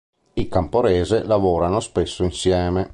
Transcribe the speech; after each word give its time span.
I 0.33 0.47
Camporese 0.47 1.23
lavorarono 1.25 1.79
spesso 1.79 2.23
insieme. 2.23 2.89